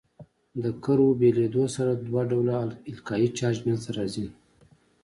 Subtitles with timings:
[0.63, 2.57] د کرو بېلېدو سره دوه ډوله
[2.91, 4.27] القایي چارج منځ ته راځي.